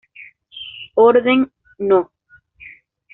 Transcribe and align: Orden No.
Orden 0.95 1.51
No. 1.77 2.09